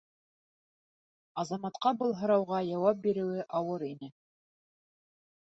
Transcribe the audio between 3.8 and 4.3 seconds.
ине.